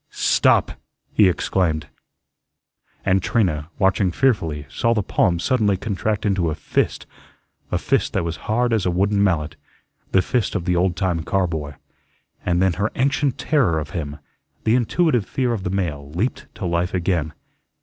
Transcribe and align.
"Stop!" 0.09 0.71
he 1.13 1.29
exclaimed. 1.29 1.87
And 3.05 3.21
Trina, 3.21 3.69
watching 3.77 4.11
fearfully, 4.11 4.65
saw 4.67 4.95
the 4.95 5.03
palm 5.03 5.37
suddenly 5.37 5.77
contract 5.77 6.25
into 6.25 6.49
a 6.49 6.55
fist, 6.55 7.05
a 7.71 7.77
fist 7.77 8.13
that 8.13 8.23
was 8.23 8.37
hard 8.49 8.73
as 8.73 8.87
a 8.87 8.89
wooden 8.89 9.23
mallet, 9.23 9.57
the 10.11 10.23
fist 10.23 10.55
of 10.55 10.65
the 10.65 10.75
old 10.75 10.95
time 10.95 11.21
car 11.21 11.45
boy. 11.45 11.75
And 12.43 12.59
then 12.63 12.73
her 12.81 12.89
ancient 12.95 13.37
terror 13.37 13.77
of 13.77 13.91
him, 13.91 14.17
the 14.63 14.73
intuitive 14.73 15.27
fear 15.27 15.53
of 15.53 15.61
the 15.61 15.69
male, 15.69 16.09
leaped 16.09 16.47
to 16.55 16.65
life 16.65 16.95
again. 16.95 17.33